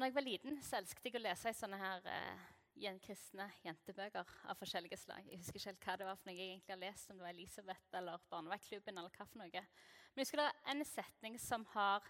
[0.00, 2.44] når jeg var liten, så elsket jeg å lese i sånne her eh,
[3.04, 5.26] kristne jentebøker av forskjellige slag.
[5.28, 7.26] Jeg husker ikke helt hva det var for noe jeg egentlig har lest, om det
[7.26, 8.96] var Elisabeth eller Barneverkklubben.
[8.96, 9.50] eller hva for noe.
[9.52, 12.08] Men jeg husker det var en setning som har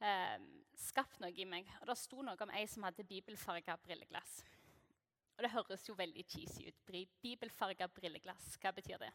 [0.00, 0.46] eh,
[0.80, 1.68] skapt noe i meg.
[1.82, 4.38] Og Det sto noe om ei som hadde bibelfarga brilleglass.
[5.36, 6.94] Og Det høres jo veldig cheesy ut.
[7.20, 9.12] Bibelfarga brilleglass, hva betyr det?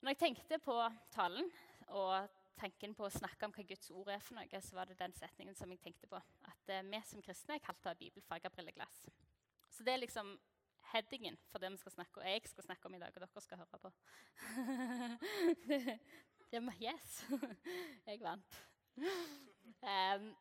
[0.00, 0.78] Når jeg tenkte på
[1.10, 1.50] talen
[1.90, 2.30] og
[2.60, 5.14] tanken på å snakke om hva Guds ord er for noe, så var det den
[5.16, 6.20] setningen som jeg tenkte på.
[6.48, 9.04] At eh, vi som kristne er kalt av bibelfag bibelfarga brilleglass.
[9.70, 10.34] Så det er liksom
[10.90, 13.44] headingen for det vi skal snakke, og jeg skal snakke om i dag, og dere
[13.46, 13.92] skal høre på.
[15.70, 15.98] det
[16.50, 17.20] det, yes!
[18.08, 18.56] jeg vant.
[19.86, 20.32] Um,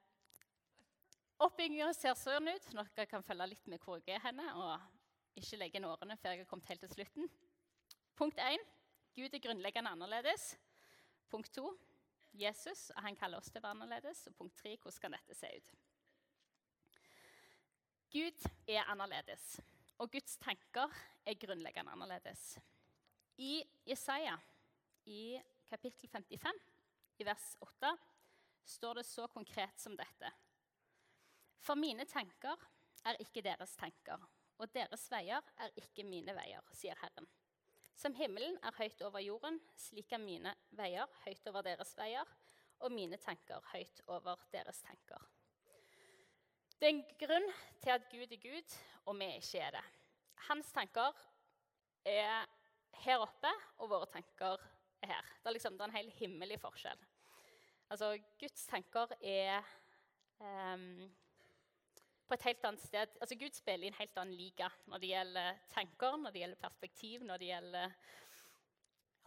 [1.39, 2.65] Oppbygginga ser sånn ut.
[2.73, 6.33] Dere kan følge litt med hvor jeg er henne, og ikke legge inn årene før
[6.33, 7.29] jeg har kommet helt til slutten.
[8.17, 8.65] Punkt 1.
[9.15, 10.49] Gud er grunnleggende annerledes.
[11.29, 11.69] Punkt 2.
[12.33, 14.25] Jesus, og han kaller oss til å være annerledes.
[14.29, 14.75] Og punkt 3.
[14.77, 15.71] Hvordan kan dette se ut?
[18.09, 19.59] Gud er annerledes,
[20.01, 20.93] og Guds tanker
[21.29, 22.55] er grunnleggende annerledes.
[23.37, 24.33] I Jesaja,
[25.05, 25.37] i
[25.69, 26.63] kapittel 55,
[27.21, 27.91] i vers 8,
[28.65, 30.31] står det så konkret som dette.
[31.61, 32.57] For mine tanker
[33.05, 34.25] er ikke deres tanker,
[34.57, 37.29] og deres veier er ikke mine veier, sier Herren.
[37.99, 42.29] Som himmelen er høyt over jorden, slik er mine veier høyt over deres veier,
[42.79, 45.25] og mine tanker høyt over deres tanker.
[46.79, 47.49] Det er en grunn
[47.83, 49.83] til at Gud er Gud, og vi ikke er det.
[50.47, 51.17] Hans tanker
[52.07, 52.47] er
[53.03, 53.51] her oppe,
[53.83, 54.63] og våre tanker
[55.03, 55.33] er her.
[55.41, 57.03] Det er, liksom, det er en hel himmelig forskjell.
[57.91, 59.59] Altså, Guds tanker er
[60.39, 61.09] ehm,
[62.29, 63.13] på et helt annet sted.
[63.21, 66.61] Altså, Gud spiller i en helt annen liga når det gjelder tanker, når det gjelder
[66.61, 67.95] perspektiv, når det gjelder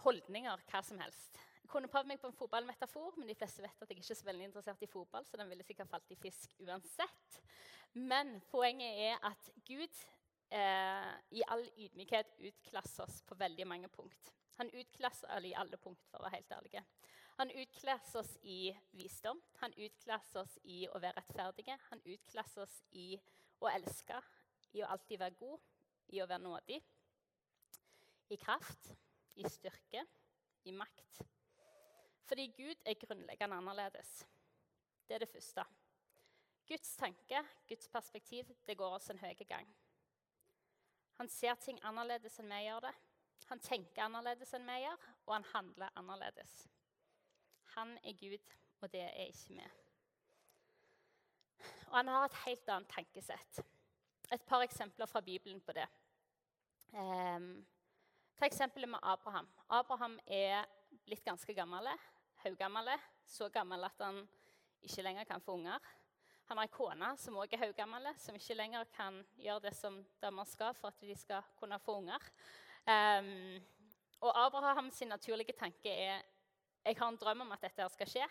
[0.04, 1.40] holdninger, hva som helst.
[1.62, 4.20] Jeg kunne prøvd meg på en fotballmetafor, men de fleste vet at jeg ikke er
[4.20, 7.38] så veldig interessert i fotball, så den ville sikkert falt i fisk uansett.
[7.98, 10.02] Men poenget er at Gud
[10.52, 14.32] eh, i all ydmykhet utklasser oss på veldig mange punkt.
[14.60, 16.84] Han utklasser alle i alle punkt, for å være helt ærlig.
[17.36, 22.82] Han utklasser oss i visdom, han utklasser oss i å være rettferdige, han utklasser oss
[22.90, 23.14] i
[23.62, 24.18] å elske,
[24.76, 25.60] i å alltid være god,
[26.12, 26.80] i å være nådig,
[28.32, 28.92] i kraft,
[29.40, 30.04] i styrke,
[30.68, 31.22] i makt.
[32.28, 34.12] Fordi Gud er grunnleggende annerledes.
[35.08, 35.64] Det er det første.
[36.68, 39.68] Guds tanke, Guds perspektiv, det går oss en høy gang.
[41.18, 42.92] Han ser ting annerledes enn vi gjør det.
[43.50, 46.54] Han tenker annerledes enn vi gjør, og han handler annerledes.
[47.76, 49.62] Han er Gud, og det er ikke vi.
[51.88, 53.62] Og han har et helt annet tankesett.
[54.32, 55.86] Et par eksempler fra Bibelen på det.
[56.92, 57.66] Um,
[58.38, 59.48] ta eksempelet med Abraham.
[59.68, 60.64] Abraham er
[61.04, 61.88] blitt ganske gammel.
[62.44, 62.92] Haugammel.
[63.26, 64.22] Så gammel at han
[64.82, 65.78] ikke lenger kan få unger.
[66.48, 70.00] Han har ei kone som også er haugammel, som ikke lenger kan gjøre det som
[70.20, 72.28] damer skal for at de skal kunne få unger.
[72.84, 73.62] Um,
[74.20, 76.22] og sin naturlige tanke er
[76.84, 78.26] jeg har en drøm om at dette skal skje.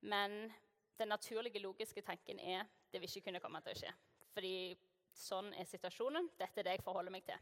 [0.00, 0.52] Men
[0.98, 3.92] den naturlige, logiske tanken er det vil ikke kunne komme til å skje.
[4.34, 4.54] Fordi
[5.16, 6.30] sånn er situasjonen.
[6.38, 7.38] Dette er det jeg forholder meg til.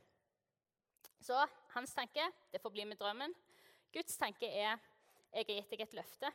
[1.24, 1.38] Så
[1.74, 3.34] hans tanke det får bli med drømmen.
[3.94, 4.76] Guds tanke er
[5.32, 6.30] jeg har gitt deg et løfte.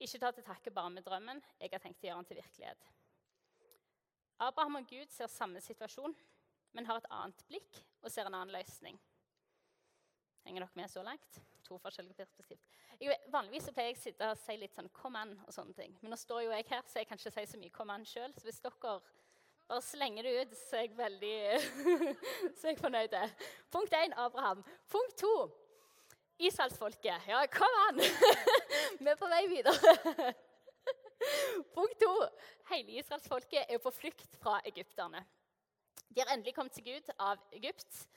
[0.00, 1.42] Ikke ta til takke bare med drømmen.
[1.60, 2.86] Jeg har tenkt å gjøre den til virkelighet.
[4.40, 6.14] Abraham og Gud ser samme situasjon,
[6.72, 8.96] men har et annet blikk og ser en annen løsning.
[10.46, 11.42] Henger dere med så langt?
[11.70, 12.58] To forskjellige perspektiv.
[12.98, 15.92] Jeg, vanligvis pleier jeg å sitte og si litt sånn 'kom an' og sånne ting.
[16.02, 18.04] Men nå står jo jeg her, så jeg kan ikke si så mye 'kom an'
[18.04, 18.34] sjøl.
[18.34, 21.36] Så hvis dere bare slenger det ut, så er jeg veldig
[22.58, 23.14] så er jeg fornøyd.
[23.70, 24.64] Punkt én Abraham.
[24.88, 25.50] Punkt to
[26.40, 27.28] Israelsfolket.
[27.28, 28.02] Ja, kom an!
[29.00, 30.34] Vi er på vei videre.
[31.76, 32.14] Punkt to.
[32.72, 35.22] Hele israelsfolket er på flukt fra egypterne.
[36.08, 38.08] De har endelig kommet til Gud av Egypt.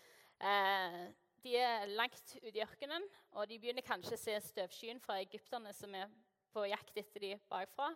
[0.41, 1.03] Eh,
[1.43, 3.03] de er langt ute i ørkenen,
[3.35, 6.11] og de begynner kanskje å se støvskyen fra egypterne som er
[6.53, 7.89] på jakt etter de bakfra.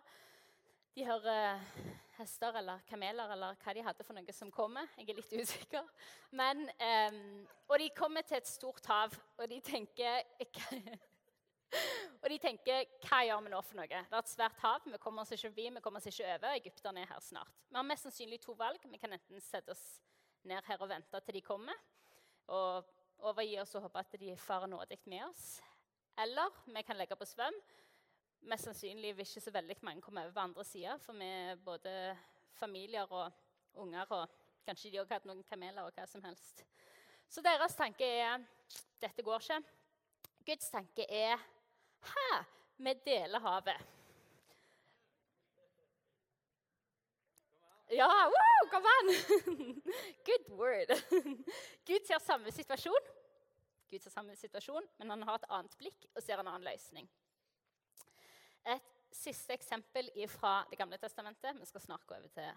[0.96, 1.60] De hører
[2.18, 4.88] hester eller kameler eller hva de hadde for noe som kommer.
[4.98, 5.86] Jeg er litt usikker.
[6.36, 10.26] Men, um, og de kommer til et stort hav, og de tenker
[12.22, 13.88] Og de tenker hva gjør vi nå for noe?
[13.88, 16.54] Det er et svært hav, vi kommer oss ikke forbi, vi kommer oss ikke over.
[16.56, 17.52] Egypterne er her snart.
[17.68, 18.80] Vi har mest sannsynlig to valg.
[18.88, 19.84] Vi kan enten sette oss
[20.48, 21.76] ned her og vente til de kommer,
[22.56, 22.88] og
[23.26, 25.60] overgi oss og håpe at de farer nådig med oss.
[26.18, 27.54] Eller vi kan legge på svøm.
[28.48, 31.56] Mest sannsynlig vil ikke så veldig mange komme over på andre sida, for vi er
[31.64, 31.92] både
[32.58, 33.32] familier og
[33.74, 34.28] unger, og
[34.66, 36.64] kanskje de òg hadde noen kameler og hva som helst.
[37.28, 38.38] Så deres tanke er
[39.02, 39.60] dette går ikke.
[40.46, 41.36] Guds tanke er
[42.08, 42.44] Hæ,
[42.78, 43.97] vi deler havet.
[47.90, 49.06] Ja, woo, kom an!
[50.28, 50.90] Good word.
[51.88, 53.06] Gud ser samme situasjon,
[53.88, 57.08] Gud ser samme situasjon, men han har et annet blikk og ser en annen løsning.
[58.68, 61.56] Et siste eksempel fra Det gamle testamentet.
[61.56, 62.50] Vi skal snart gå over til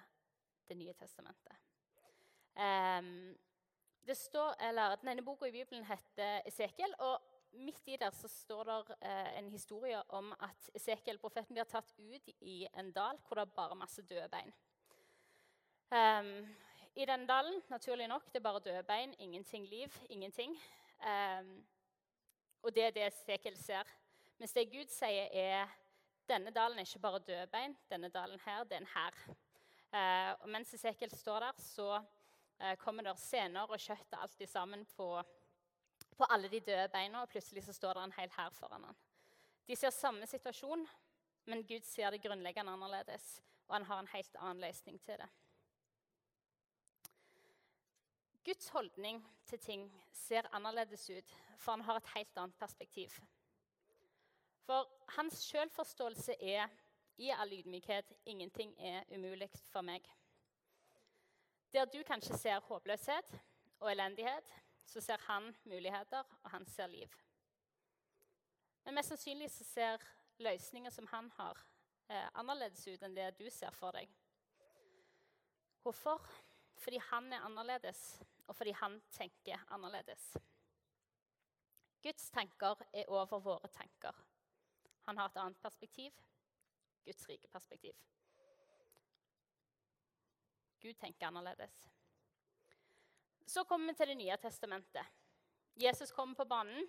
[0.68, 1.56] Det nye testamentet.
[2.51, 3.31] Um,
[4.07, 6.94] det står, eller, denne boka i Bibelen heter Esekiel.
[7.00, 7.22] og
[7.54, 12.30] Midt i der så står det eh, en historie om at Esekiel-profeten blir tatt ut
[12.39, 14.54] i en dal hvor det er bare masse døde bein.
[15.91, 16.47] Um,
[16.95, 20.53] I den dalen, naturlig nok, det er bare døde bein, ingenting liv, ingenting.
[21.03, 21.65] Um,
[22.63, 23.83] og det er det Sekel ser.
[24.39, 25.67] Mens det Gud sier, er
[26.29, 27.75] denne dalen er ikke bare døde bein.
[27.89, 29.19] Denne dalen her, det er en hær.
[29.91, 34.88] Uh, og mens Esekiel står der, så uh, kommer det scener og kjøtt alt sammen
[34.95, 35.09] på,
[36.15, 39.03] på alle de døde beina, og plutselig så står det en hel hær foran ham.
[39.67, 40.88] De ser samme situasjon,
[41.51, 45.31] men Gud ser det grunnleggende annerledes, og han har en helt annen løsning til det.
[48.45, 49.83] Guds holdning til ting
[50.13, 53.09] ser annerledes ut, for han har et helt annet perspektiv.
[54.65, 56.67] For hans selvforståelse er
[57.17, 60.05] i all ydmykhet ingenting er umulig for meg.
[61.73, 63.39] Der du kanskje ser håpløshet
[63.79, 64.53] og elendighet,
[64.85, 67.09] så ser han muligheter, og han ser liv.
[68.85, 70.05] Men mest sannsynlig så ser
[70.38, 71.57] løsninger som han har,
[72.09, 74.09] eh, annerledes ut enn det du ser for deg.
[75.81, 76.27] Hvorfor?
[76.81, 80.31] Fordi han er annerledes, og fordi han tenker annerledes.
[82.01, 84.18] Guds tanker er over våre tanker.
[85.06, 86.12] Han har et annet perspektiv
[87.06, 87.94] Guds rike perspektiv.
[90.81, 91.88] Gud tenker annerledes.
[93.45, 95.06] Så kommer vi til Det nye testamentet.
[95.75, 96.88] Jesus kommer på banen.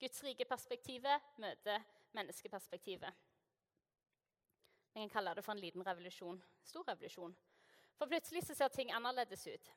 [0.00, 1.82] Guds rike perspektivet møter
[2.12, 3.12] menneskeperspektivet.
[4.94, 6.42] Vi kan kalle det for en liten revolusjon.
[6.62, 7.36] Stor revolusjon.
[7.96, 9.70] For plutselig så ser ting annerledes ut.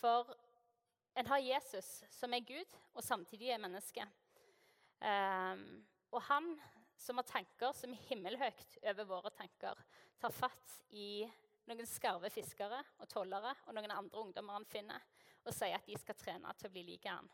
[0.00, 0.34] For
[1.14, 4.04] en har Jesus, som er Gud, og samtidig er menneske.
[5.00, 5.64] Um,
[6.12, 6.52] og han
[7.00, 9.78] som har tanker som er himmelhøyt over våre tanker,
[10.20, 11.24] tar fatt i
[11.70, 15.00] noen skarve fiskere og tollere og noen andre ungdommer han finner,
[15.46, 17.30] og sier at de skal trene til å bli like han.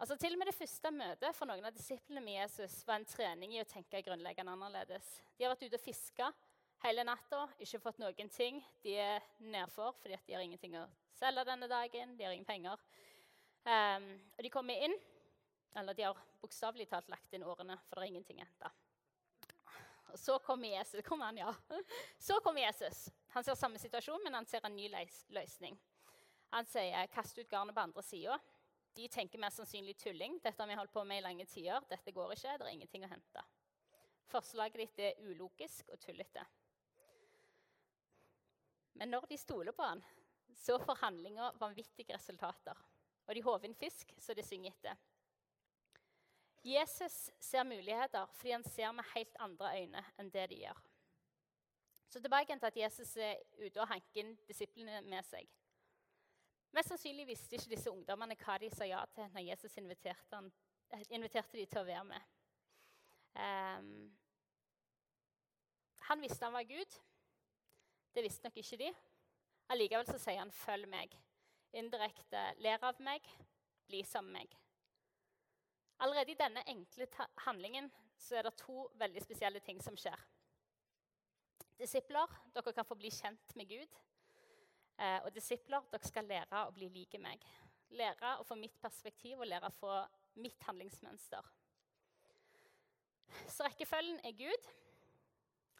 [0.00, 3.06] Altså, til og med Det første møtet for noen av disiplene med Jesus var en
[3.06, 5.10] trening i å tenke grunnleggende annerledes.
[5.36, 6.32] De har vært ute og fiska
[6.82, 8.60] hele natta, ikke fått noen ting.
[8.82, 10.86] De er nedfor fordi de har ingenting å
[11.16, 12.80] selge denne dagen, de har ingen penger.
[13.62, 14.94] Um, og de kommer inn,
[15.78, 18.72] eller de har bokstavelig talt lagt inn årene, for det er ingenting å hente.
[20.12, 21.00] Og så kommer Jesus.
[21.06, 21.54] Kom han, ja.
[22.18, 23.06] Så kommer Jesus.
[23.32, 24.90] Han ser samme situasjon, men han ser en ny
[25.32, 25.78] løsning.
[26.52, 28.40] Han sier 'kast ut garnet på andre sida'.
[28.92, 30.38] De tenker mer sannsynlig tulling.
[30.44, 31.80] Dette har vi holdt på med i lange tider.
[31.88, 32.58] Dette går ikke.
[32.58, 33.44] Det er ingenting å hente.
[34.28, 36.44] Forslaget ditt er ulogisk og tullete.
[38.98, 40.02] Men når de stoler på han,
[40.54, 42.76] så får handlinga vanvittige resultater.
[43.26, 44.98] Og de håver inn fisk, så de synger etter.
[46.62, 50.82] Jesus ser muligheter fordi han ser med helt andre øyne enn det de gjør.
[52.12, 55.48] Så tilbake til at Jesus er ute og hanker inn disiplene med seg.
[56.72, 60.52] Mest sannsynlig visste ikke disse ungdommene hva de sa ja til når Jesus inviterte, han,
[60.92, 62.28] eh, inviterte de til å være med.
[63.32, 64.12] Um,
[66.08, 66.98] han visste han var Gud.
[68.14, 68.90] Det visste nok ikke de.
[69.72, 71.16] Allikevel så sier han 'følg meg'.
[71.72, 73.28] Indirekte 'ler av meg',
[73.86, 74.56] 'bli som meg'.
[75.98, 80.18] Allerede i denne enkle handlingen så er det to veldig spesielle ting som skjer.
[81.78, 83.96] Disipler, dere kan få bli kjent med Gud.
[84.98, 87.40] Eh, og disipler, dere skal lære å bli like meg.
[87.90, 91.42] Lære å få mitt perspektiv og lære å få mitt handlingsmønster.
[93.48, 94.68] Så rekkefølgen er Gud.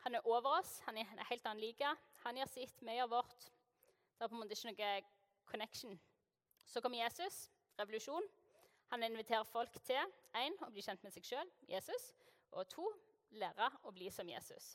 [0.03, 1.93] Han er over oss, han er en helt annen liga.
[2.25, 3.49] Han gjør sitt, vi gjør vårt.
[4.17, 4.95] Det er på en måte ikke noe
[5.47, 5.99] connection.
[6.67, 7.45] Så kommer Jesus,
[7.79, 8.27] revolusjon.
[8.93, 10.03] Han inviterer folk til
[10.37, 12.11] én å bli kjent med seg sjøl, Jesus,
[12.53, 12.89] og to
[13.39, 14.75] lære å bli som Jesus.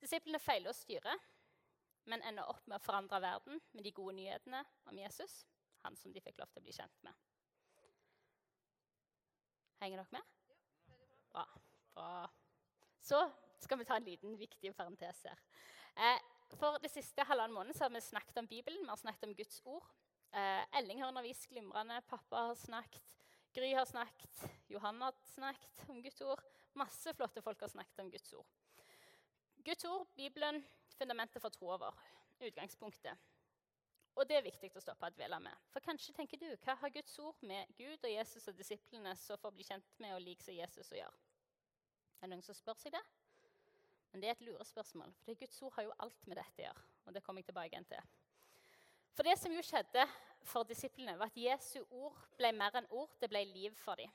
[0.00, 1.16] Disiplene feiler å styre,
[2.08, 5.42] men ender opp med å forandre verden med de gode nyhetene om Jesus,
[5.82, 7.18] han som de fikk lov til å bli kjent med.
[9.82, 10.32] Henger dere med?
[11.34, 11.44] Bra.
[11.94, 12.08] Bra.
[13.04, 13.20] Så
[13.62, 15.40] skal vi ta en liten, viktig parentes her.
[15.98, 16.20] Eh,
[16.58, 19.60] for det siste halvannen måneden har vi snakket om Bibelen, vi har snakket om Guds
[19.64, 19.88] ord.
[20.32, 23.04] Eh, Elling har undervist glimrende, pappa har snakket,
[23.52, 26.42] Gry har snakket, Johanna har snakket om Guds ord.
[26.72, 28.46] Masse flotte folk har snakket om Guds ord.
[29.64, 30.60] Guds ord, Bibelen,
[30.98, 31.96] fundamentet for troa vår.
[32.40, 33.18] Utgangspunktet.
[34.18, 35.54] Og det er viktig å stoppe og dvele med.
[35.72, 39.36] For kanskje tenker du, hva har Guds ord med Gud og Jesus og disiplene så
[39.38, 41.20] for å bli kjent med og like som Jesus å gjøre?
[42.18, 43.02] Er det noen som spør seg det?
[44.12, 46.86] Men det er et lurespørsmål, for Guds ord har jo alt med dette å gjøre.
[47.08, 48.08] og det kommer jeg tilbake igjen til.
[49.16, 50.04] For det som jo skjedde
[50.46, 53.10] for disiplene, var at Jesu ord ble mer enn ord.
[53.20, 54.12] Det ble liv for dem.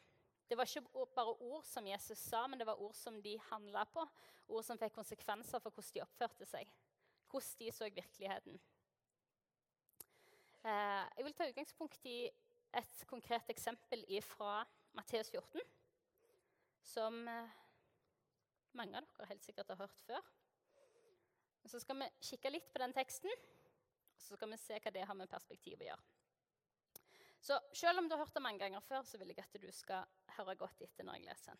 [0.47, 3.83] Det var ikke bare ord som Jesus sa, men det var ord som de handla
[3.89, 4.05] på.
[4.47, 6.71] Ord som fikk konsekvenser for hvordan de oppførte seg.
[7.31, 8.59] Hvordan de så virkeligheten.
[10.63, 12.17] Eh, jeg vil ta utgangspunkt i
[12.73, 14.61] et konkret eksempel fra
[14.95, 15.61] Matteus 14,
[16.83, 17.62] som eh,
[18.77, 20.23] mange av dere helt sikkert har hørt før.
[21.65, 25.07] så skal vi kikke litt på den teksten, og så skal vi se hva det
[25.07, 26.03] har med perspektiv å gjøre.
[27.43, 29.71] Så selv om du har hørt det mange ganger før, så vil jeg at du
[29.75, 30.05] skal
[30.37, 31.59] høre godt etter når jeg leser den.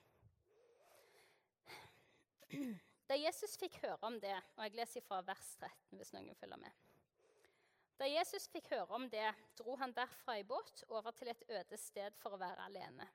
[3.10, 6.60] Da Jesus fikk høre om det, og jeg leser fra vers 13 hvis noen følger
[6.62, 6.72] med
[8.00, 11.78] Da Jesus fikk høre om det, dro han derfra i båt over til et øde
[11.78, 13.06] sted for å være alene.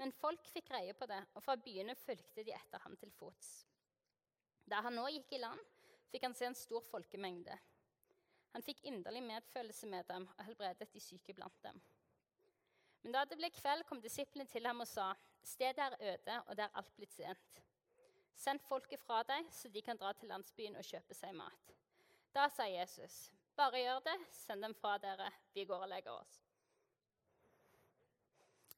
[0.00, 3.52] Men folk fikk greie på det, og fra byene fulgte de etter ham til fots.
[4.66, 5.60] Da han nå gikk i land,
[6.10, 7.56] fikk han se en stor folkemengde.
[8.54, 11.80] Han fikk inderlig medfølelse med dem og helbredet de syke blant dem.
[13.02, 15.10] Men da det ble kveld, kom disiplene til ham og sa.:
[15.44, 17.60] Stedet er øde, og det er alt blitt sent.
[18.34, 21.74] Send folket fra deg, så de kan dra til landsbyen og kjøpe seg mat.
[22.34, 26.40] Da sa Jesus, bare gjør det, send dem fra dere, vi går og legger oss.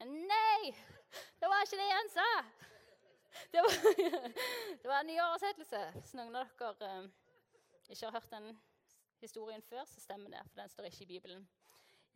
[0.04, 0.74] Nei!
[1.40, 2.30] Det var ikke det han sa!
[3.52, 3.72] Det var,
[4.82, 5.82] det var en ny oversettelse.
[6.00, 7.10] Hvis noen av dere um,
[7.88, 8.48] ikke har hørt den
[9.20, 11.48] historien før, så stemmer det, for den står ikke i Bibelen.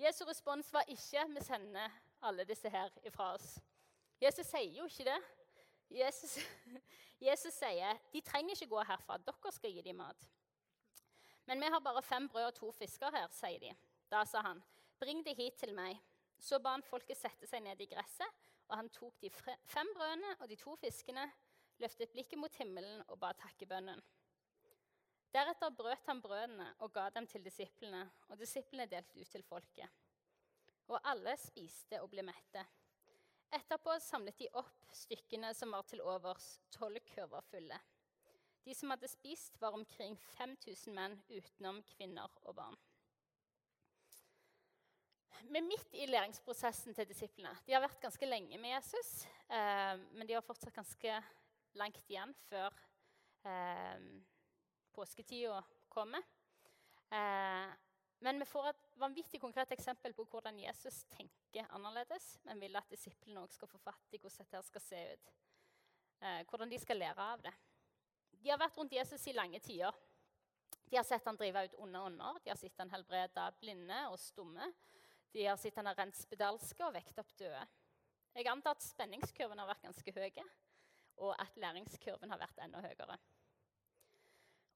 [0.00, 1.90] Jesu respons var ikke 'vi sender
[2.22, 3.58] alle disse her ifra oss'.
[4.20, 5.20] Jesus sier jo ikke det.
[5.90, 6.38] Jesus,
[7.28, 10.28] Jesus sier 'de trenger ikke gå herfra, dere skal gi dem mat'.
[11.46, 13.74] Men vi har bare fem brød og to fisker her, sier de.
[14.10, 14.62] Da sa han,
[14.98, 16.00] 'Bring det hit til meg.'
[16.38, 20.36] Så ba han folket sette seg ned i gresset, og han tok de fem brødene
[20.38, 21.26] og de to fiskene,
[21.82, 24.02] løftet blikket mot himmelen og ba takkebønnen.
[25.34, 29.88] Deretter brøt han brødene og ga dem til disiplene, og disiplene delte ut til folket.
[30.90, 32.64] Og alle spiste og ble mette.
[33.54, 37.78] Etterpå samlet de opp stykkene som var til overs, tolv kurver fulle.
[38.66, 42.78] De som hadde spist, var omkring 5000 menn, utenom kvinner og barn.
[45.40, 47.52] Vi er midt i læringsprosessen til disiplene.
[47.66, 51.14] De har vært ganske lenge med Jesus, eh, men de har fortsatt ganske
[51.80, 52.74] langt igjen før
[53.48, 54.02] eh,
[54.92, 56.26] påsketida kommer.
[57.10, 57.72] Eh,
[58.20, 62.92] men vi får et vanvittig konkret eksempel på hvordan Jesus tenker annerledes, men vil at
[62.92, 65.32] disiplene også skal få fatt i hvordan dette skal se ut.
[66.20, 67.54] Eh, hvordan de skal lære av det.
[68.44, 69.96] De har vært rundt Jesus i lange tider.
[70.90, 74.18] De har sett han drive ut onde ånder, de har sett han helbrede blinde og
[74.20, 74.68] stumme.
[75.32, 77.60] De har sett han har rent spedalske og vekt opp døde.
[78.34, 80.42] Jeg antar at spenningskurven har vært ganske høy,
[81.20, 83.18] og at læringskurven har vært enda høyere.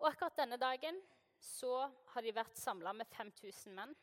[0.03, 0.99] Og akkurat denne dagen
[1.41, 1.85] så
[2.15, 3.95] har de vært samla med 5000 menn.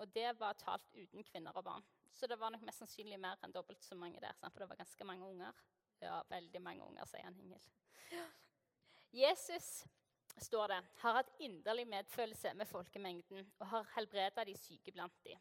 [0.00, 1.84] Og det var talt uten kvinner og barn.
[2.14, 4.34] Så det var nok mest sannsynlig mer enn dobbelt så mange der.
[4.42, 5.60] For det var ganske mange unger.
[6.02, 7.62] Ja, veldig mange unger, sier han Ingel.
[9.14, 9.84] Jesus
[10.42, 15.38] står det, har hatt inderlig medfølelse med folkemengden og har helbreda de syke blant dem.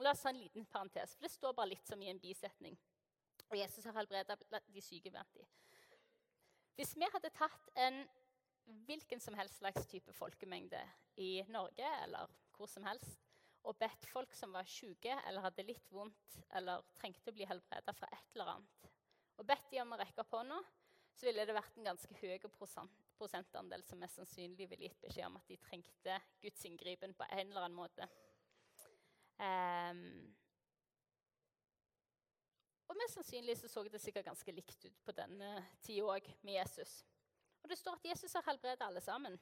[0.00, 2.18] Og La oss ta en liten parentes, for det står bare litt som i en
[2.22, 2.72] bisetning.
[3.50, 4.32] Og Jesus har helbreda
[4.72, 5.44] de syke blant de.
[6.78, 7.98] Hvis vi hadde tatt en
[8.88, 10.80] hvilken som helst slags type folkemengde
[11.20, 13.20] i Norge eller hvor som helst,
[13.68, 17.92] og bedt folk som var syke eller hadde litt vondt eller trengte å bli helbreda
[17.92, 18.88] fra et eller annet,
[19.36, 20.62] og bedt de om å rekke opp hånda,
[21.12, 22.40] så ville det vært en ganske høy
[23.18, 27.50] prosentandel som mest sannsynlig ville gitt beskjed om at de trengte Guds inngripen på en
[27.50, 28.08] eller annen måte.
[29.40, 30.04] Um,
[32.90, 35.52] og mest sannsynlig så, så det sikkert ganske likt ut på denne
[35.84, 37.00] tida òg med Jesus.
[37.62, 39.38] Og det står at Jesus har helbredet alle sammen.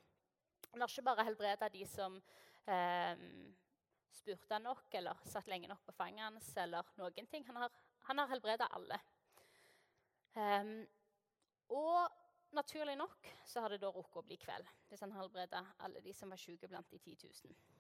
[0.73, 2.19] Han har ikke bare helbredet de som
[2.69, 3.25] eh,
[4.13, 7.47] spurte nok eller satt lenge nok på fanget hans, eller noen ting.
[7.49, 7.73] Han har,
[8.11, 9.01] han har helbredet alle.
[10.39, 10.83] Um,
[11.75, 12.11] og
[12.55, 16.13] naturlig nok så har det da rukket å bli kveld hvis han helbreda alle de
[16.17, 17.78] som var syke blant de 10 000.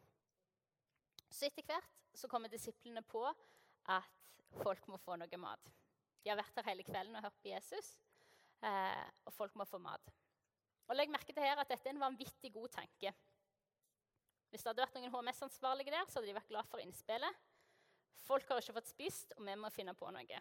[1.30, 3.22] Så etter hvert så kommer disiplene på
[3.92, 4.14] at
[4.62, 5.72] folk må få noe mat.
[6.22, 7.92] De har vært her hele kvelden og hørt på Jesus,
[8.64, 10.12] eh, og folk må få mat.
[10.88, 13.12] Og Legg merke til her at dette er en vanvittig god tanke.
[14.48, 17.42] Hvis det hadde vært noen HMS-ansvarlige der, så hadde de vært glad for innspillet.
[18.24, 20.40] Folk har ikke fått spist, og vi må finne på noe.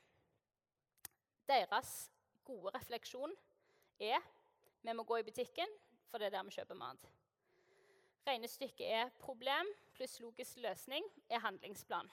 [1.48, 1.92] Deres
[2.48, 3.36] gode refleksjon
[4.00, 4.24] er
[4.84, 5.72] vi må gå i butikken,
[6.08, 7.10] for det er der vi kjøper mat.
[8.28, 9.68] Regnestykket er problem
[9.98, 12.10] pluss logisk løsning er handlingsplan.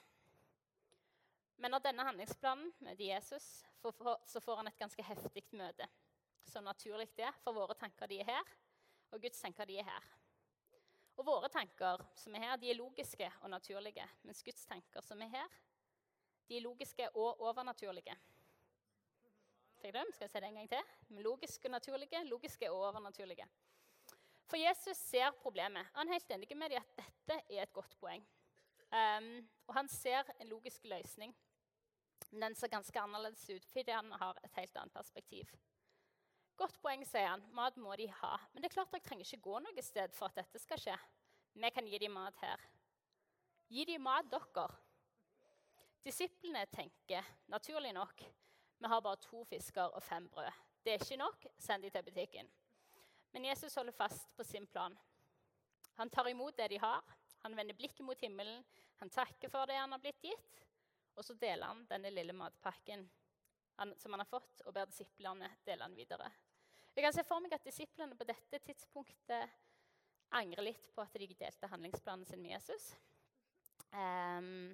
[1.61, 3.45] Men når denne handlingsplanen møter Jesus,
[3.79, 5.87] så får han et ganske heftig møte.
[6.45, 8.49] så naturlig det er, for våre tanker de er her,
[9.11, 10.03] og Guds tanker de er her.
[11.17, 15.21] Og våre tanker som er her, de er logiske og naturlige, mens Guds tanker som
[15.21, 15.55] er her,
[16.47, 18.15] de er logiske og overnaturlige.
[19.81, 20.05] Fikk dere?
[20.13, 21.23] Skal jeg si det en gang til?
[21.25, 23.47] Logiske og naturlige, logiske og overnaturlige.
[24.45, 25.87] For Jesus ser problemet.
[25.95, 28.25] Han er helt enig med dem at dette er et godt poeng.
[28.93, 31.33] Um, og han ser en logisk løsning.
[32.31, 35.51] Men den ser ganske annerledes ut fordi han har et helt annet perspektiv.
[36.55, 37.43] Godt poeng, sier han.
[37.51, 38.35] Mat må de ha.
[38.53, 40.95] Men det er klart dere trenger ikke gå noe sted for at dette skal skje.
[41.55, 42.63] Vi kan gi dem mat her.
[43.71, 44.69] Gi dem mat, dere.
[46.05, 48.21] Disiplene tenker naturlig nok
[48.77, 50.51] vi har bare to fisker og fem brød.
[50.83, 51.45] Det er ikke nok.
[51.57, 52.49] Send de til butikken.
[53.35, 54.97] Men Jesus holder fast på sin plan.
[55.95, 57.01] Han tar imot det de har.
[57.43, 58.63] Han vender blikket mot himmelen.
[58.95, 60.61] Han takker for det han har blitt gitt.
[61.19, 63.03] Og så deler han denne lille matpakken
[63.99, 66.31] som han har fått, og ber disiplene dele den videre.
[66.95, 69.59] Jeg kan se for meg at Disiplene på dette tidspunktet
[70.39, 72.87] angrer litt på at de delte handlingsplanen sin med Jesus.
[73.91, 74.71] Um,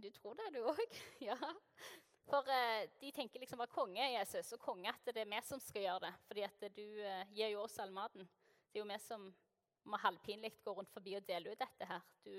[0.00, 0.80] du tror det, du òg?
[1.28, 1.36] ja.
[2.28, 5.42] For uh, de tenker liksom at konge er Jesus, og konge at det er vi
[5.48, 6.14] som skal gjøre det.
[6.28, 8.28] Fordi at du uh, gir jo oss all maten.
[8.68, 9.28] Det er jo vi som
[9.88, 12.08] må halvpinlig gå rundt forbi og dele ut dette her.
[12.24, 12.34] Du,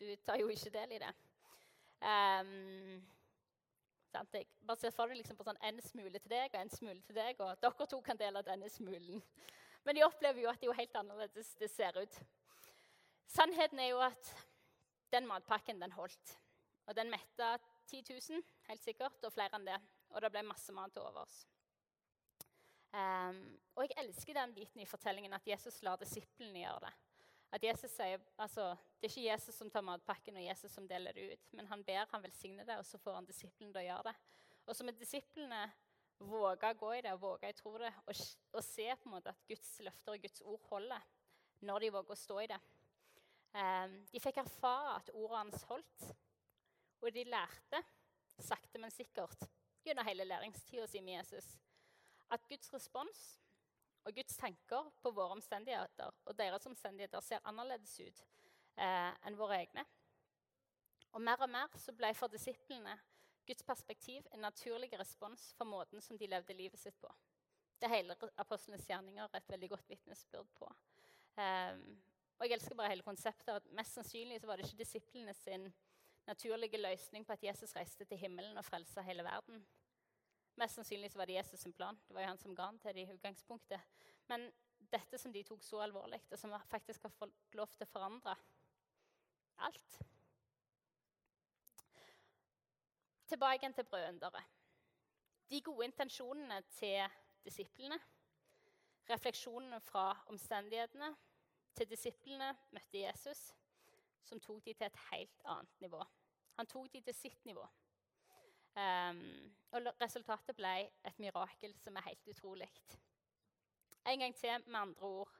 [0.00, 1.12] du tar jo ikke del i det.
[2.04, 3.04] Um,
[4.14, 4.34] Sant?
[4.34, 7.00] Jeg bare ser for deg liksom på sånn en smule til deg og en smule
[7.02, 9.22] til deg, og dere to kan dele denne smulen.
[9.84, 12.18] Men de opplever jo at det er jo helt annerledes det ser ut.
[13.34, 14.30] Sannheten er jo at
[15.12, 16.36] den matpakken den holdt.
[16.86, 17.56] Og den metta
[17.90, 19.80] 10 000, helt sikkert, og flere enn det.
[20.14, 21.42] Og det ble masse mat til overs.
[22.94, 23.40] Um,
[23.74, 26.92] og jeg elsker den biten i fortellingen at Jesus lar disiplene gjøre det.
[27.54, 31.12] At Jesus sier, altså, Det er ikke Jesus som tar matpakken og Jesus som deler
[31.12, 33.84] det ut, men han ber, han velsigner det, og så får han disiplene til å
[33.84, 34.14] gjøre det.
[34.66, 35.60] Og så må disiplene
[36.24, 38.22] våge å gå i det og våge å tro det, og,
[38.54, 41.04] og, se på en måte at Guds løfter og Guds ord holder
[41.64, 42.60] når de våger å stå i det.
[43.54, 46.08] Um, de fikk erfare at ordet hans holdt,
[47.04, 47.80] og de lærte
[48.40, 49.46] sakte, men sikkert
[49.84, 51.54] gjennom hele læringstida si med Jesus
[52.32, 53.24] at Guds respons
[54.04, 58.24] og Guds tanker på våre omstendigheter og deres omstendigheter ser annerledes ut
[58.80, 59.84] eh, enn våre egne.
[61.14, 62.96] Og Mer og mer så ble for disiplene
[63.46, 67.10] Guds perspektiv en naturlig respons for måten som de levde livet sitt på.
[67.80, 70.70] Det hele apostlenes gjerninger er et veldig godt vitnesbyrd på.
[71.36, 72.02] Um,
[72.38, 75.68] og Jeg elsker bare hele konseptet at Mest sannsynlig så var det ikke disiplene sin
[76.26, 79.66] naturlige løsning på at Jesus reiste til himmelen og frelsa hele verden.
[80.56, 81.98] Mest sannsynlig var det Jesus sin plan.
[82.08, 83.80] Det var jo han som ga den til dem i utgangspunktet.
[84.28, 84.52] Men
[84.92, 88.36] dette som de tok så alvorlig, og som faktisk har fått lov til å forandre
[89.66, 89.98] alt
[93.24, 94.44] Tilbake til brødunderet.
[95.50, 97.08] De gode intensjonene til
[97.44, 97.96] disiplene,
[99.10, 101.08] refleksjonene fra omstendighetene
[101.74, 103.48] til disiplene møtte Jesus,
[104.24, 106.02] som tok de til et helt annet nivå.
[106.58, 107.64] Han tok de til sitt nivå.
[108.74, 109.20] Um,
[109.70, 110.72] og resultatet ble
[111.06, 112.68] et mirakel som er helt utrolig.
[114.06, 115.34] En gang til med andre ord.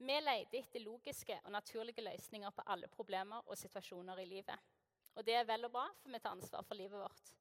[0.00, 4.70] Vi leter etter logiske og naturlige løsninger på alle problemer og situasjoner i livet.
[5.14, 7.34] Og det er vel og bra, for vi tar ansvar for livet vårt.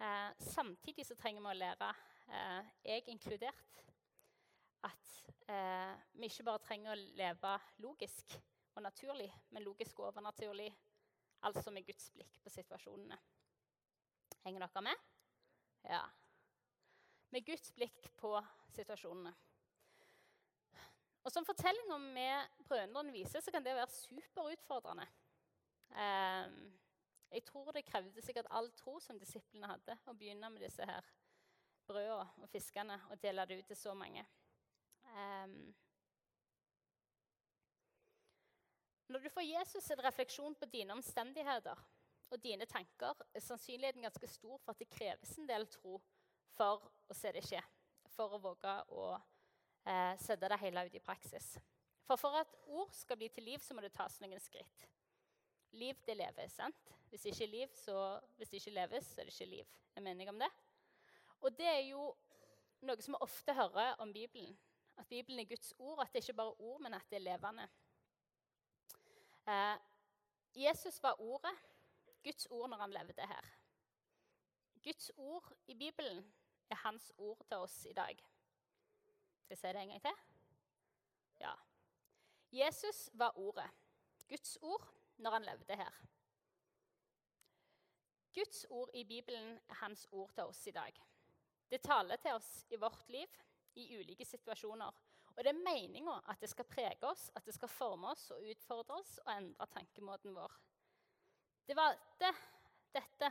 [0.00, 1.90] Eh, samtidig så trenger vi å lære,
[2.28, 3.82] eh, jeg inkludert,
[4.82, 5.10] at
[5.48, 7.52] eh, vi ikke bare trenger å leve
[7.84, 8.38] logisk
[8.74, 10.70] og naturlig, men logisk og overnaturlig,
[11.42, 13.18] altså med Guds blikk på situasjonene.
[14.44, 15.06] Henger dere med?
[15.84, 16.02] Ja.
[17.30, 18.34] Med Guds blikk på
[18.74, 19.34] situasjonene.
[21.22, 25.06] Og Som fortellinga med brødrene viser, så kan det være superutfordrende.
[25.90, 26.72] Um,
[27.32, 31.06] jeg tror det krevde sikkert all tro som disiplene hadde, å begynne med disse her
[31.86, 34.24] brødene og fiskene og dele det ut til så mange.
[35.14, 35.74] Um,
[39.08, 41.78] når du får Jesus en refleksjon på dine omstendigheter,
[42.32, 45.98] og dine tanker, er sannsynligheten ganske stor for at det kreves en del tro
[46.56, 47.60] for å se det skje.
[48.14, 51.54] For å våge å eh, sette det hele ut i praksis.
[52.08, 54.86] For for at ord skal bli til liv, så må det tas noen skritt.
[55.76, 56.56] Liv, det leves.
[56.56, 56.92] sant?
[57.12, 57.96] Hvis ikke liv, så
[58.36, 59.78] hvis det ikke leves, så er det ikke liv.
[59.94, 60.50] Er mener enige om det?
[61.40, 62.10] Og det er jo
[62.82, 64.56] noe som vi ofte hører om Bibelen.
[64.96, 67.26] At Bibelen er Guds ord, at det ikke bare er ord, men at det er
[67.30, 67.68] levende.
[69.48, 69.76] Eh,
[70.54, 71.58] Jesus var ordet.
[72.24, 73.46] Guds ord når han levde her.
[74.82, 76.34] Guds ord i Bibelen
[76.70, 78.16] er hans ord til oss i dag.
[79.42, 80.14] Skal jeg si det en gang til?
[81.40, 81.54] Ja.
[82.52, 83.70] Jesus var ordet.
[84.28, 85.92] Guds ord når han levde her.
[88.34, 91.02] Guds ord i Bibelen er hans ord til oss i dag.
[91.70, 93.28] Det taler til oss i vårt liv
[93.74, 94.92] i ulike situasjoner.
[95.36, 98.44] Og det er meninga at det skal prege oss, at det skal forme oss og
[98.52, 100.56] utfordre oss og endre tankemåten vår.
[101.66, 101.76] Det
[102.20, 102.32] det,
[102.92, 103.30] dette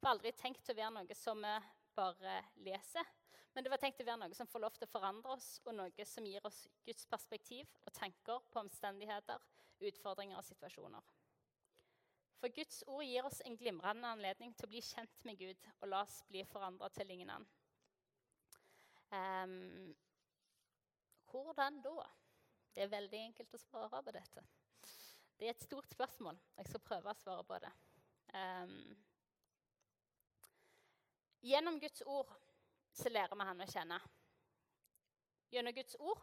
[0.00, 1.54] var aldri tenkt å være noe som vi
[1.96, 3.08] bare leser,
[3.52, 5.76] men det var tenkt å være noe som får lov til å forandre oss, og
[5.76, 9.42] noe som gir oss Guds perspektiv og tanker på omstendigheter,
[9.82, 11.10] utfordringer og situasjoner.
[12.40, 15.90] For Guds ord gir oss en glimrende anledning til å bli kjent med Gud og
[15.92, 17.44] la oss bli forandra til lignende.
[17.44, 17.58] ligne
[19.12, 19.92] Um,
[21.32, 22.06] hvordan da?
[22.72, 24.44] Det er veldig enkelt å svare på dette.
[25.36, 26.38] Det er et stort spørsmål.
[26.56, 27.72] Jeg skal prøve å svare på det.
[28.32, 28.76] Um,
[31.42, 32.30] gjennom Guds ord
[32.94, 33.98] så lærer vi Han å kjenne.
[35.52, 36.22] Gjennom Guds ord?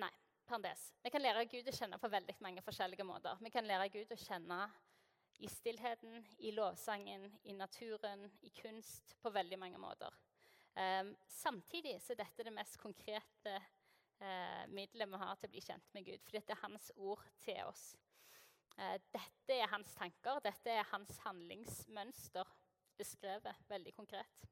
[0.00, 0.12] Nei.
[0.44, 0.92] Parentes.
[1.02, 3.38] Vi kan lære Gud å kjenne på veldig mange forskjellige måter.
[3.40, 4.58] Vi kan lære Gud å kjenne
[5.40, 10.12] i stillheten, i lovsangen, i naturen, i kunst, på veldig mange måter.
[10.76, 13.54] Um, samtidig så er dette det mest konkrete
[14.24, 16.24] uh, middelet vi har til å bli kjent med Gud.
[16.24, 17.92] For dette er hans ord til oss.
[18.74, 22.48] Eh, dette er hans tanker, dette er hans handlingsmønster
[22.98, 24.46] beskrevet veldig konkret.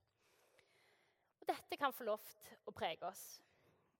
[1.40, 3.40] Og dette kan få lov til å prege oss.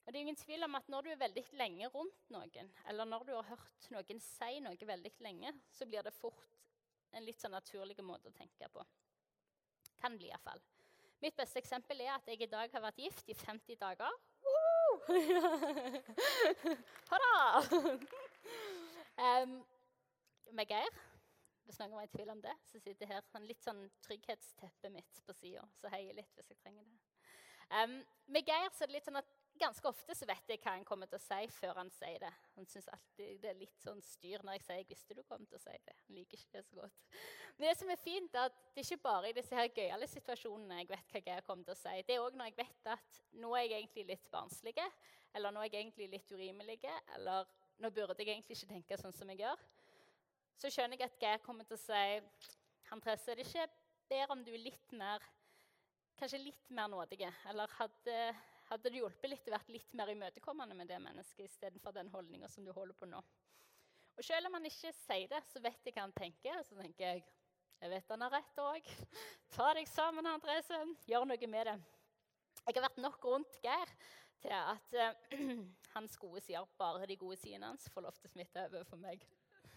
[0.02, 3.04] Og det er ingen tvil om at Når du er veldig lenge rundt noen, eller
[3.06, 6.58] når du har hørt noen si noe veldig lenge, så blir det fort
[7.12, 8.84] en litt sånn naturlig måte å tenke på.
[10.00, 10.62] Kan bli iallfall.
[11.22, 14.10] Mitt beste eksempel er at jeg i dag har vært gift i 50 dager.
[17.10, 17.62] Hurra!
[19.18, 19.64] um,
[20.52, 20.98] med Geir,
[21.66, 25.22] hvis noen var i tvil om det, så sitter her sånn litt sånn trygghetsteppet mitt
[25.26, 25.64] på sida.
[25.80, 26.98] Så heier litt hvis jeg trenger det.
[27.72, 27.96] Um,
[28.34, 29.32] med Geir så er det litt sånn at
[29.62, 32.30] ganske ofte så vet jeg hva han kommer til å si før han sier det.
[32.56, 35.46] Han syns alltid det er litt sånn styr når jeg sier 'jeg visste du kom
[35.46, 35.96] til å si det'.
[36.06, 37.02] Han liker ikke det så godt.
[37.56, 40.08] Men det som er fint, er at det er ikke bare i disse her gøyale
[40.08, 42.02] situasjonene jeg vet hva jeg kommer til å si.
[42.02, 44.74] Det er òg når jeg vet at nå er jeg egentlig litt barnslig,
[45.34, 46.80] eller nå er jeg egentlig litt urimelig,
[47.14, 47.46] eller
[47.78, 49.58] nå burde jeg egentlig ikke tenke sånn som jeg gjør.
[50.56, 52.20] Så skjønner jeg at Geir kommer til å si
[52.90, 53.70] han presser er det ikke
[54.08, 55.22] bedre om du er litt mer
[56.18, 57.32] kanskje litt mer nådige?
[57.48, 58.16] Eller hadde
[58.72, 62.48] hadde det hjulpet litt å være litt mer imøtekommende med det mennesket istedenfor den holdninga
[62.48, 63.20] som du holder på nå.
[64.16, 66.60] Og Selv om han ikke sier det, så vet jeg hva han tenker.
[66.68, 67.24] Så tenker jeg
[67.82, 68.90] jeg vet han har rett òg.
[69.50, 70.92] Ta deg sammen, Andresen.
[71.10, 71.72] Gjør noe med det.
[72.62, 73.90] Jeg har vært nok rundt Geir
[74.42, 75.48] til at uh,
[75.96, 79.02] hans gode sider, bare de gode sidene hans, får lov til å smitte over for
[79.02, 79.24] meg.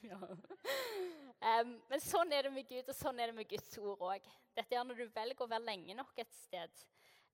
[0.13, 4.29] um, men sånn er det med Gud, og sånn er det med Guds ord òg.
[4.53, 6.85] Dette er når du velger å være lenge nok et sted.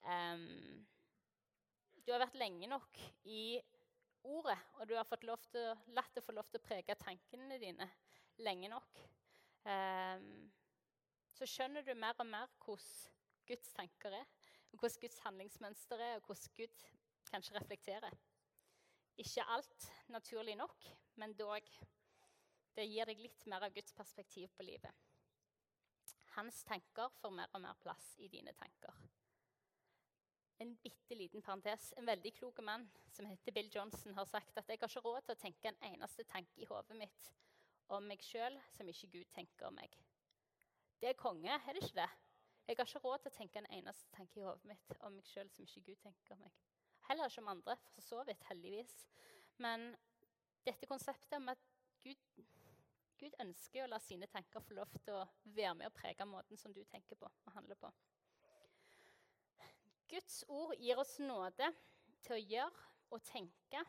[0.07, 0.85] Um,
[2.05, 2.97] du har vært lenge nok
[3.29, 3.59] i
[4.23, 7.59] ordet, og du har fått lov til, latt det få lov til å prege tankene
[7.61, 7.87] dine
[8.41, 9.01] lenge nok,
[9.65, 10.27] um,
[11.37, 13.15] så skjønner du mer og mer hvordan
[13.49, 14.27] Guds tanker er,
[14.71, 16.83] hvordan Guds handlingsmønster er, og hvordan Gud
[17.31, 18.17] kanskje reflekterer.
[19.21, 20.85] Ikke alt naturlig nok,
[21.21, 21.67] men dog.
[22.71, 24.93] Det gir deg litt mer av Guds perspektiv på livet.
[26.37, 28.95] Hans tanker får mer og mer plass i dine tanker
[30.61, 31.93] en bitte liten parentes.
[31.97, 35.21] En veldig klok mann som heter Bill Johnson, har sagt at jeg har ikke råd
[35.25, 37.31] til å tenke en eneste tanke i hodet mitt
[37.91, 39.95] om meg sjøl som ikke Gud tenker om meg.
[41.01, 42.11] Det er konge, er det ikke det?
[42.67, 45.27] Jeg har ikke råd til å tenke en eneste tanke i hodet mitt om meg
[45.27, 46.61] sjøl som ikke Gud tenker om meg.
[47.09, 48.93] Heller ikke om andre, for så vidt, heldigvis.
[49.65, 49.89] Men
[50.63, 51.65] dette konseptet om at
[52.05, 52.45] Gud,
[53.19, 56.61] Gud ønsker å la sine tanker få lov til å være med og prege måten
[56.61, 57.89] som du tenker på og handler på.
[60.11, 61.71] Guds ord gir oss nåde
[62.25, 63.83] til å gjøre og tenke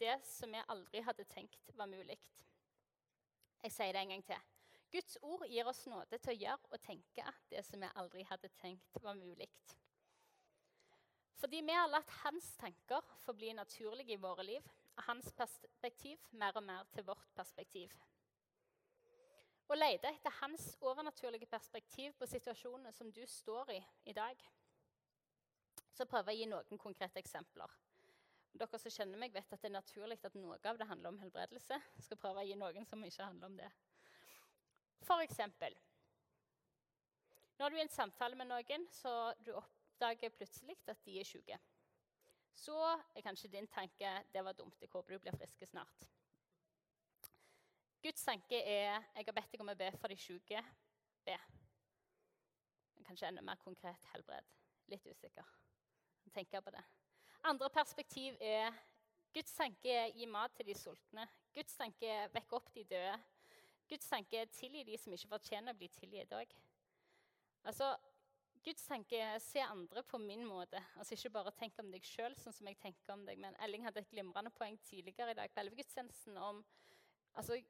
[0.00, 2.18] det som vi aldri hadde tenkt var mulig.
[3.60, 4.48] Jeg sier det en gang til.
[4.90, 8.50] Guds ord gir oss nåde til å gjøre og tenke det som vi aldri hadde
[8.60, 9.48] tenkt var mulig.
[11.40, 16.20] Fordi vi har latt hans tanker få bli naturlige i våre liv, og hans perspektiv
[16.36, 17.94] mer og mer til vårt perspektiv.
[19.70, 23.78] Å lete etter hans overnaturlige perspektiv på situasjonene som du står i
[24.10, 24.36] i dag,
[26.00, 27.72] så prøver å gi noen konkrete eksempler.
[28.56, 31.20] Dere som kjenner meg, vet at det er naturlig at noe av det handler om
[31.20, 31.76] helbredelse.
[31.96, 33.68] Jeg skal prøve å gi noen som ikke handler om det.
[35.06, 35.76] For eksempel
[37.60, 41.28] Når du er i en samtale med noen, så du oppdager plutselig at de er
[41.28, 41.58] syke.
[42.56, 46.08] Så er kanskje din tanke det var dumt, jeg håper du blir frisk snart.
[48.00, 50.64] Guds tanke er jeg har bedt deg om å be for de syke.
[51.28, 51.36] Be.
[53.04, 54.48] Kanskje enda mer konkret helbred.
[54.88, 55.44] Litt usikker
[56.34, 56.82] tenke på det.
[57.48, 58.72] Andre perspektiv er
[59.34, 61.26] Guds tanke er gi mat til de sultne.
[61.54, 63.18] Guds tanke er vekke opp de døde.
[63.90, 66.52] Guds tanke er tilgi de som ikke fortjener å bli tilgitt òg.
[67.66, 67.92] Altså,
[68.64, 70.80] Guds tanke er se andre på min måte.
[70.96, 73.38] Altså Ikke bare tenke om deg sjøl, sånn som jeg tenker om deg.
[73.40, 76.60] Men Elling hadde et glimrende poeng tidligere i dag på elvegudstjenesten om
[77.32, 77.60] altså,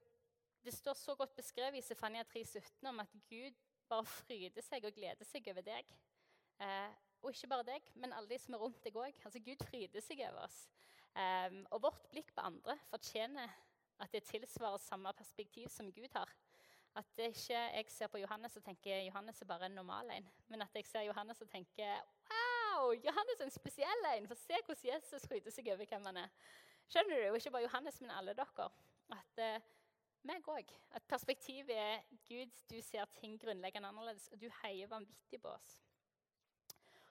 [0.64, 4.96] Det står så godt beskrevet i Sefania 3,17 om at Gud bare fryder seg og
[4.96, 5.94] gleder seg over deg.
[6.60, 9.16] Eh, og ikke bare deg, men alle de som er rundt deg òg.
[9.24, 10.62] Altså, Gud fryder seg over oss.
[11.10, 13.50] Um, og vårt blikk på andre fortjener
[14.00, 16.30] at det tilsvarer samme perspektiv som Gud har.
[16.96, 20.30] At det ikke jeg ser på Johannes og tenker Johannes er bare en normal en.
[20.48, 24.26] Men at jeg ser Johannes og tenker wow, Johannes er en spesiell en.
[24.30, 26.32] For se hvordan Jesus fryder seg over hvem han er.
[26.90, 27.28] Skjønner du?
[27.30, 28.70] Og Ikke bare Johannes, men alle dere.
[29.14, 29.68] At uh,
[30.26, 30.72] meg òg.
[30.90, 35.78] At perspektivet er Gud, du ser ting grunnleggende annerledes, og du heier vanvittig på oss.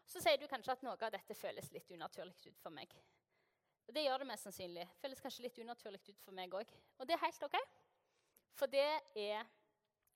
[0.09, 2.93] Så sier du kanskje at noe av dette føles litt unaturlig ut for meg.
[3.89, 4.85] Og det gjør det mest sannsynlig.
[5.01, 6.71] Føles kanskje litt unaturlig ut for meg òg.
[6.97, 7.57] Og det er helt OK.
[8.57, 9.45] For det er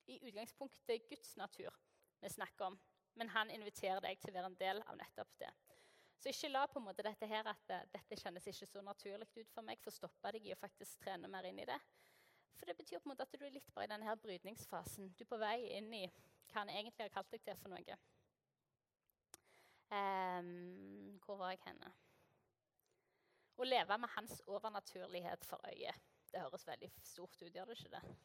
[0.09, 1.73] i utgangspunktet Guds natur
[2.21, 2.79] vi snakker om.
[3.13, 5.51] Men han inviterer deg til å være en del av nettopp det.
[6.17, 9.27] Så ikke la på en måte dette her at uh, dette kjennes ikke så naturlig
[9.35, 11.77] ut for meg, for stoppe deg i å faktisk trene mer inn i det.
[12.55, 15.11] For det betyr på en måte at du er litt bare i denne her brytningsfasen.
[15.17, 17.97] Du er på vei inn i hva han egentlig har kalt deg til for noe.
[19.93, 21.91] Um, hvor var jeg henne?
[23.61, 25.99] Å leve med hans overnaturlighet for øyet.
[26.31, 28.15] Det høres veldig stort ut, gjør det ikke det?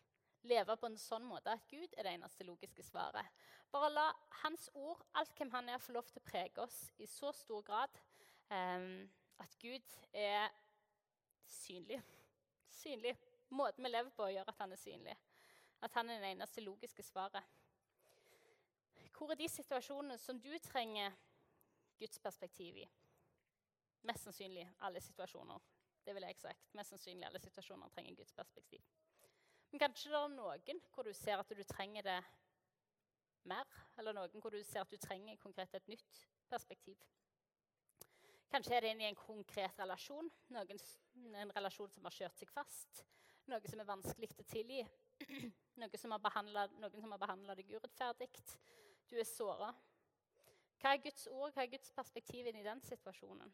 [0.48, 3.26] Leve på en sånn måte at Gud er det eneste logiske svaret.
[3.74, 4.07] Bare la
[4.44, 7.61] Hans ord, alt hvem han er, få lov til å prege oss i så stor
[7.66, 8.00] grad
[8.48, 9.04] um,
[9.42, 10.48] at Gud er
[11.44, 12.00] synlig.
[12.72, 13.16] Synlig.
[13.50, 15.16] Måten vi lever på, gjør at han er synlig.
[15.85, 17.44] At han er det eneste logiske svaret.
[19.18, 21.12] Hvor er de situasjonene som du trenger
[21.98, 22.87] Guds perspektiv i?
[24.08, 25.58] Mest sannsynlig alle situasjoner.
[26.04, 26.74] Det vil jeg sagt.
[26.78, 28.84] Mest sannsynlig alle situasjoner trenger Guds perspektiv.
[29.70, 32.18] Men kanskje det er noen hvor du ser at du trenger det
[33.48, 37.02] mer, eller noen hvor du ser at du trenger konkret et nytt perspektiv.
[38.48, 40.80] Kanskje er det inn i en konkret relasjon, noen,
[41.37, 43.02] en relasjon som har kjørt seg fast.
[43.48, 44.80] Noe som er vanskelig til å tilgi.
[45.80, 48.28] Noen som har behandla deg urettferdig.
[49.08, 49.70] Du er såra.
[50.79, 53.51] Hva er Guds ord, hva er Guds perspektiv inn i den situasjonen?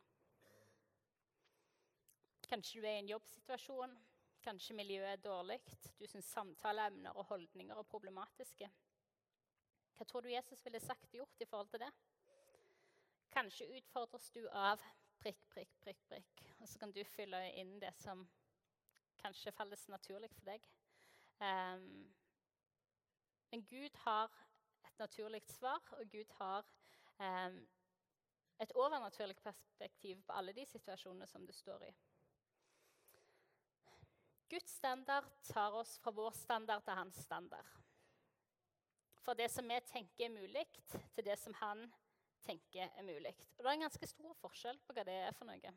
[2.45, 3.95] Kanskje du er i en jobbsituasjon.
[4.45, 5.57] Kanskje miljøet er dårlig.
[5.99, 8.69] Du syns samtaleemner og holdninger er problematiske.
[9.97, 11.91] Hva tror du Jesus ville sagt og gjort i forhold til det?
[13.33, 14.83] Kanskje utfordres du av
[15.23, 16.45] prikk, prikk, prikk, prikk.
[16.61, 18.27] Og så kan du fylle inn det som
[19.23, 20.69] kanskje falles naturlig for deg.
[21.41, 22.13] Um,
[23.51, 24.29] men Gud har
[24.85, 26.69] et naturlig svar, og Gud har
[27.18, 31.94] et overnaturlig perspektiv på alle de situasjonene som du står i.
[34.48, 37.66] Guds standard tar oss fra vår standard til hans standard.
[39.24, 40.66] Fra det som vi tenker er mulig,
[41.14, 41.87] til det som han
[42.44, 43.33] tenker er mulig.
[43.57, 45.72] Og Det er en ganske stor forskjell på hva det er for noe.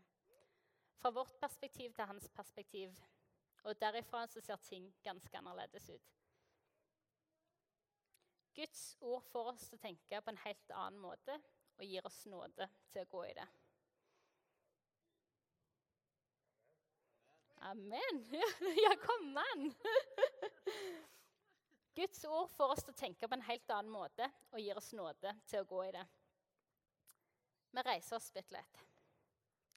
[0.99, 2.99] Fra vårt perspektiv til hans perspektiv.
[3.63, 6.13] Og derifra så ser ting ganske annerledes ut.
[8.57, 11.35] Guds ord får oss til å tenke på en helt annen måte
[11.77, 13.45] og gir oss nåde til å gå i det.
[17.69, 18.23] Amen.
[18.83, 19.69] Ja, kom an!
[21.97, 24.89] Guds ord får oss til å tenke på en helt annen måte og gir oss
[24.97, 26.05] nåde til å gå i det.
[27.77, 28.83] Vi reiser oss bitte litt.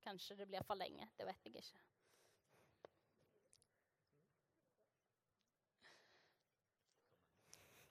[0.04, 1.08] Kanskje det blir for lenge.
[1.20, 1.88] Det vet jeg ikke.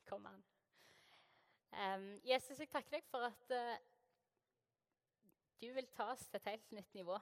[0.10, 0.49] Kom an.
[1.72, 3.76] Um, Jesus, jeg takker deg for at uh,
[5.62, 7.20] du vil ta oss til et helt nytt nivå.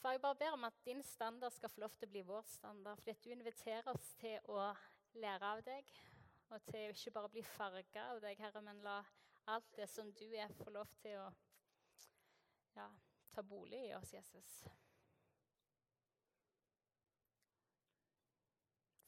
[0.00, 2.44] For jeg bare ber om at din standard skal få lov til å bli vår
[2.46, 2.96] standard.
[3.00, 4.68] Fordi at du inviterer oss til å
[5.18, 5.92] lære av deg,
[6.54, 9.00] og til ikke bare bli farga av deg, Herre, men la
[9.50, 11.26] alt det som du er, få lov til å
[12.76, 12.86] ja,
[13.34, 14.52] ta bolig i oss, Jesus.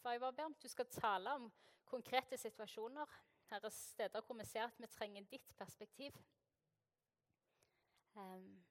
[0.03, 1.51] For jeg bare ber om at du skal tale om
[1.91, 6.17] konkrete situasjoner, Her er steder hvor vi ser at vi trenger ditt perspektiv.
[8.15, 8.65] Um,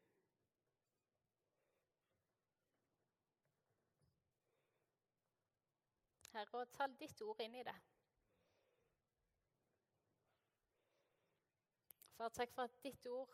[6.34, 7.76] Herre, og ta ditt ord inn i det.
[12.18, 13.34] Far, takk for at ditt ord,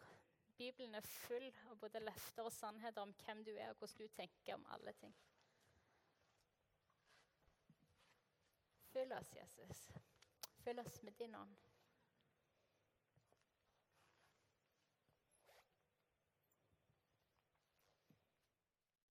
[0.57, 4.15] Bibelen, er full av både løfter og sannheter om hvem du er, og hvordan du
[4.15, 5.15] tenker om alle ting.
[8.93, 9.91] Fyll oss, Jesus.
[10.63, 11.55] Fyll oss med din ånd.